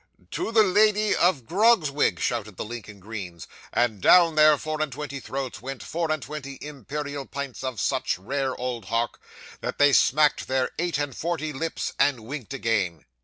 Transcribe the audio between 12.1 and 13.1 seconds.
winked again.